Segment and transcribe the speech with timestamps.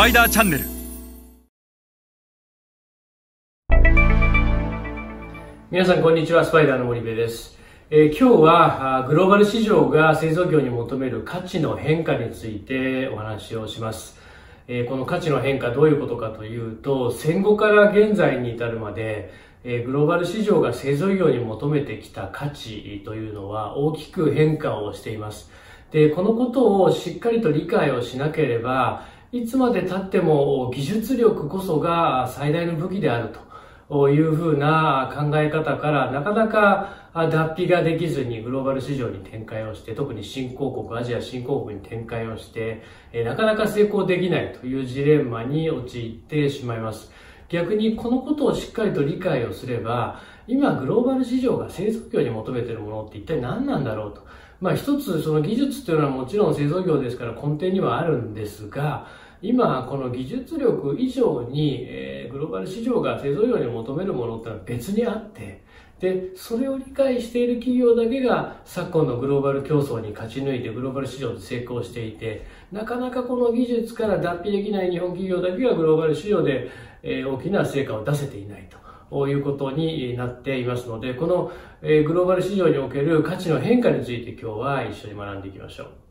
[0.00, 0.64] パイダーチャンネル
[5.70, 6.42] 皆さんこんにちは。
[6.42, 7.58] スパイダーの森部です、
[7.90, 14.18] えー今日はグローバル市場が製造業に求める価値の変化についてお話をします、
[14.68, 19.30] えこの価値の変化どういうことかというと戦後から現在に至るまで
[19.64, 25.50] えグローバル市場が製造業に求めてきた価値というのは大きく変化をしています。
[25.90, 33.32] でこのことをしっかりと理解をしなければいつまで経っても技術力こそが最大の武器である
[33.88, 42.82] というふうな考え方からなかなか脱皮ができずにグローバル市場に展開をして特に新興国アジア新興国に展開をして
[43.24, 47.12] なかなか成功できないというジレンマに陥ってしまいます。
[47.48, 54.28] 逆にこのことをしっかりと理解をすれば今グローバル市場が製造業に求めているものって一体何なんだろうと。
[54.60, 59.06] まあ一つその技術っていうのはもちろん製造業ですから根底にはあるんですが
[59.42, 65.62] 今この技術力以上に、えーグローバル市場が製造業に求めるものってのは別にあって
[65.98, 76.70] でそれを理解している企業だけが昨今のグローバル競争に勝ち抜いてグローバル市場で成功していてなかなかこの技術から脱皮できない日本企業だけがグローバル市場で、
[77.02, 78.68] えー大きな成果を出せていない
[79.10, 86.09] ということになっていますのでこの、えーグローバル市場における価値の変化について今日は一緒に学んでいきましょう。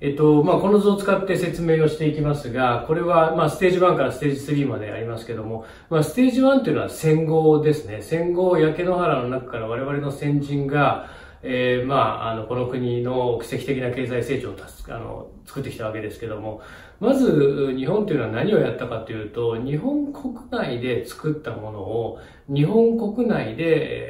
[0.00, 8.02] えっと、まあ、この図を使って説明をしていきますが、これは、まあ、ステージ1からステージ3までありますけども、まあ、ステージ1というのは戦後ですね。
[8.02, 11.08] 戦後、焼け野原の中から我々の先人が、
[11.42, 14.54] えーまあ、あの、この国の奇跡的な経済成長を
[14.88, 16.60] あの作ってきたわけですけども、
[17.00, 23.64] まず、日本というのは何をやったかというと、日本国内で作ったものを、日本国内で、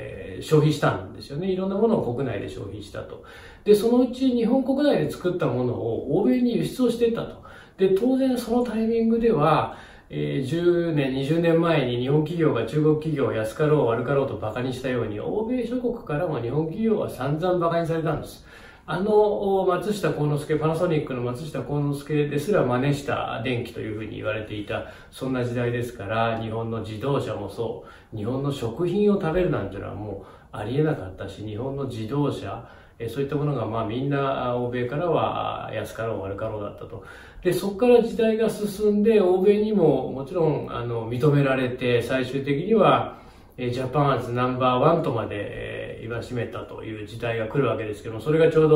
[0.08, 1.50] えー消費したんですよね。
[1.50, 3.24] いろんなものを国内で消費したと。
[3.64, 7.42] で、そのうち日本国内で作ったものを欧米に輸出をしていったと。
[7.76, 9.76] で、当然そのタイミングでは、
[10.08, 18.46] えー10年、20年前に日本企業が中国企業を安かろう悪かろうと馬鹿にしたように、欧米諸国からも日本企業は散々馬鹿にされたんです。
[18.88, 32.68] あの、松下幸之助、パナソニックの松下幸之助ですら真似した電気というふうに言われていた、そんな時代ですから、日本の自動車もそう、日本の食品を食べるなんていうのはもうありえなかったし、日本の自動車、
[33.08, 37.02] そういったものがまあみんな欧米からは安かろう悪かろうだったと。
[37.42, 43.18] で、そこから時代が進んで、欧米にももちろんあの認められて、最終的には、
[43.58, 48.68] ジャパンアズナンバーワンとまで、えー言わしめたという時代が来るわけですけども、それがちょう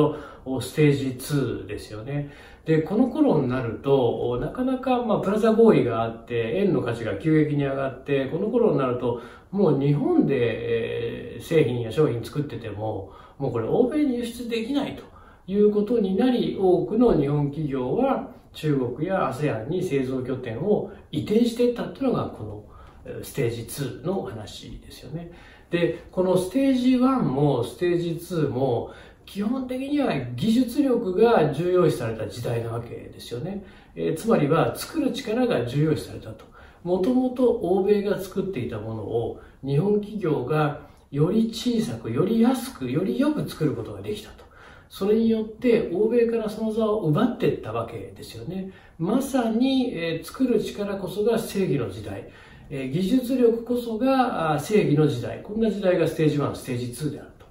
[0.49, 2.31] どステージ2ですよね。
[2.65, 15.05] で、この頃になると、なかなか、まあ、プラザ合意があって、円の価値が急激に上がって、この頃になると、もう日本で、えー製品や商品作ってても、もうこれ欧米に輸出できないと
[15.51, 25.33] いうことになり、多くの日本企業は中国や ASEAN に製造拠点を移転していったっていうのが、このステージ2の話ですよね。
[25.71, 28.93] で、このステージ1もステージ2も
[29.25, 33.65] 基本的には技術力が重要視された時代なわけですよね。
[33.95, 36.45] えーつまりは作る力が重要視されたと。
[36.83, 44.45] もともと欧米が作っていたものを日本企業がより小さく、より安く、よりよく作ることができたと。
[44.89, 48.73] それによって欧米からその座を奪っていったわけですよね。
[48.99, 52.29] まさに、えー作る力こそが正義の時代。
[52.71, 55.43] え技術力こそが正義の時代。
[55.43, 57.47] こんな時代がステージ1、ステージ2であると。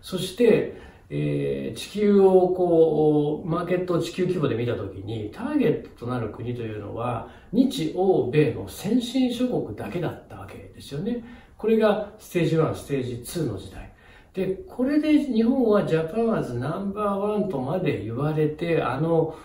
[0.00, 11.24] そして、えー地球をこう、マーケットを地球規模で見た時に、ターゲットとなる国というのは、日欧米の先進諸国だけだったわけですよね。
[11.58, 13.93] これがステージ1、ステージ2の時代。
[14.34, 19.36] で、これで日本はジャパンアズナンバーワンとまで言われて、あの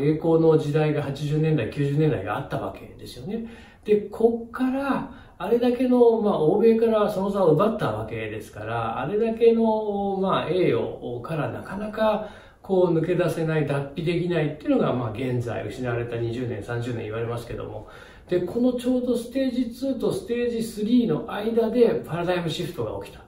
[0.00, 3.46] 栄光の時代が80年代、90年代があったわけですよね。
[3.84, 12.30] で、こっから、あれだけの、まあ、欧米からその座を奪ったわけですから、あれだけの、まあ、栄誉からなかなか、
[12.62, 17.88] こう抜け出せない、脱皮できないっていうのが、まあ、現在失われた20年、30年言われますけども。
[18.28, 23.27] で、このちょうどステージ2とステージ3の間でパラダイムシフトが起きた。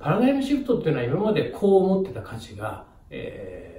[0.00, 3.70] パラダイムシフトっていうのは今までこう思ってた価値が、えー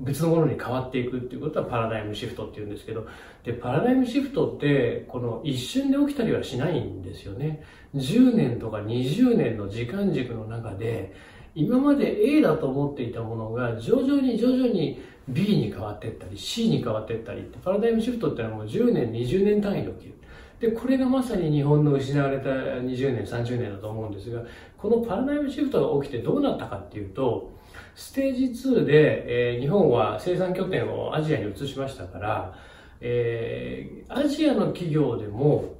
[0.00, 3.06] 別のものに変わっていくっていうことはパラダイムシフトっていうんですけど、
[3.44, 7.62] で、パラダイムシフトって、この一瞬で起きたりはしないんですよね。
[7.94, 11.14] 10年とか20年の時間軸の中で、
[11.54, 20.14] 今まで A だと思っていたものが徐々に徐々に B に変わっていったり C に変わっていったりパラダイムシフトってのはもう10年20年単位で起きる
[20.60, 24.42] でこれがまさに日本の失われた20年30年だと思うんですが
[24.76, 27.58] このパラダイムシフトが起きてどうなったかっていうと
[27.94, 32.54] ステージ2で、えー日本は生産拠点をアジアに移しましたから
[33.00, 35.76] えー、アジアの企業でも、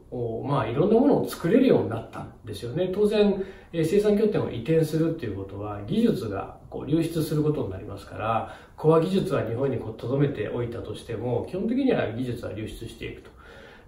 [0.46, 2.90] まあ、いろんなものを作れるようになったんですよね。
[2.94, 13.39] 当然、えー、生産拠点を移転するっていうことは、技術がこう流出することになりますから、コア技術は日本に留めておいたとしても、基本的には技術は流出していくと。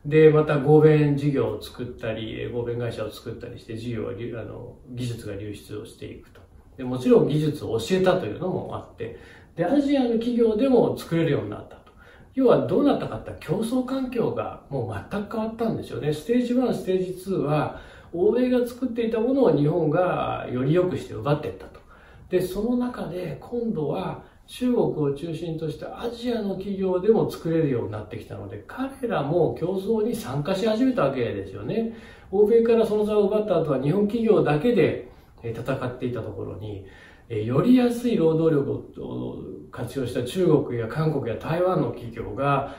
[0.05, 6.41] で、また合弁事業を作ったり、合弁会社を作ったりして、事業はあの技術が流出をしていくと。
[6.77, 9.19] でもちろん技術を教えたというのもあって、
[9.57, 11.93] で、アジアの企業でも作れるようになったと。
[12.35, 16.13] 要はどうなったかって競争環境がもう全く変わったんですよね。
[16.13, 17.81] ステージ1、ステージ2は、
[18.13, 21.81] 欧米が作っていたものを日本がより良くして奪っていったと。
[22.29, 31.97] で、その中で今度は中国を中心としたアジアの企業でも作れるようになってきたので、彼らも競争に参加し始めたわけですよね。
[32.31, 35.09] 欧米からその座を奪った後は日本企業だけで
[35.43, 36.87] 戦っていたところに、
[37.29, 39.39] より安い労働力を
[39.71, 42.75] 活用した中国や韓国や台湾の企業が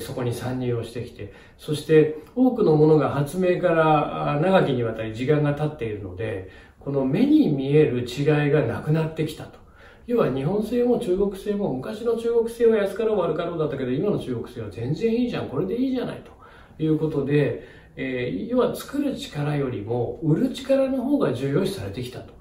[0.00, 9.65] そこに参入をしてきて、そして多くのものが発明から長きにわたり時間が経っているので、この目に見える違いがなくなってきたと。
[10.06, 17.66] 要は日本製も中国製も昔の中国製は安かろう悪かろうだったけど今の中国製は全然いいじゃんこれでいいじゃないということで、
[17.96, 22.34] えー、要は作る力よりも売る力の方が重要視されてきたと。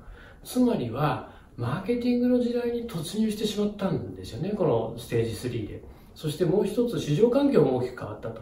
[0.44, 5.84] つまりはマーケティングの時代に突入してしまったんですよねこのステージ3で。
[6.14, 8.42] そしてもう一つ市場環境も大きく変わったと。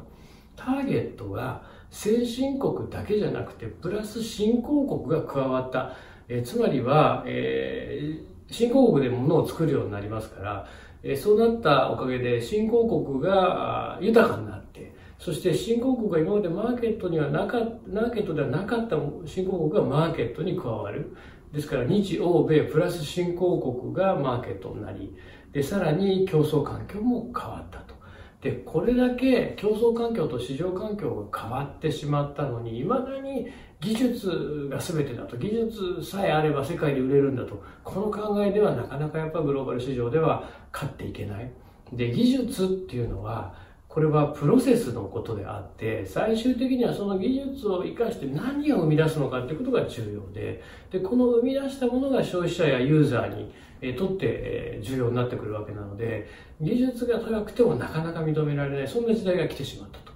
[0.58, 5.96] ターゲットが先進国だけじゃなくてプラス新興国が加わった、
[6.28, 10.68] えー、つまりは、えー新興国で物を作るようになりますから、
[11.02, 18.96] えそうなったおかげで新興国が豊かになって、そして新興国が今までマーケットにはなかっマーケットではなかった
[19.26, 21.16] 新興国がマーケットに加わる。
[21.52, 25.16] ですから日欧米プラス新興国がマーケットになり、
[25.52, 27.93] で、さらに競争環境も変わったと。
[28.44, 33.48] で、これだけ競争環境と市場環境が変わってしまったのに、未だに
[33.80, 40.44] 技術が全てだと、技術さえあれば世界で売れるんだと、この考えではなかなかやっぱグローバル市場では
[40.74, 41.50] 勝っていけない。
[41.94, 43.56] で、技術っていうのは、
[43.88, 50.62] これはプロセスのことであって、最終的にはその技術を生かして何を生み出すのかっていうことが重要で、
[50.92, 53.54] で、この生み出したものが消費者やユーザーに
[53.92, 56.30] とって重要になってくるわけなので、
[56.62, 60.14] 技術が高くてもなかなか認められない、そんな時代が来てしまったと。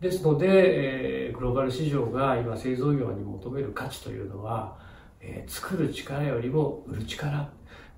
[0.00, 4.76] ですので、えー、グローバル市場が今製造業に求める価値というのは、
[5.20, 7.48] えー、作る力よりも売る力。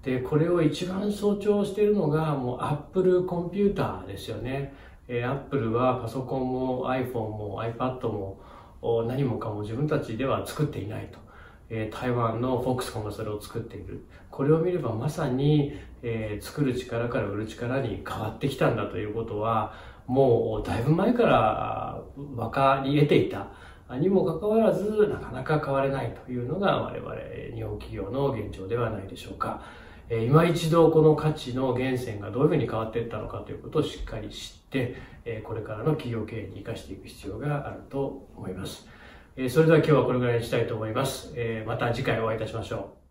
[0.02, 4.74] で、これを一番象徴しているのが、もう Apple コンピューターですよね。
[5.08, 8.40] えー、Apple はパソコンも iPhone も iPad も
[9.06, 11.18] 何もかも自分たちでは作っていないと。
[11.76, 14.04] え台湾のフォックスコンがそれを作っている。
[14.30, 15.72] これを見ればまさに、
[16.02, 19.74] えー、作る力から売る力に変わってきたんだということは、
[20.06, 23.48] もうだいぶ前から分かり得ていた。
[23.98, 27.14] にもかかわらず、なかなか変われないというのが我々
[27.54, 29.62] 日本企業の現状ではないでしょうか。
[30.08, 38.86] え今一度この価値の源泉がどういうふうに変わっていったのかということをしっかり知って、えこれからの企業経営に生かしていく必要があると思います。
[39.48, 41.34] それでは今日はこれぐらいにしたいと思います。
[41.66, 43.03] また次回お会いいたしましょう。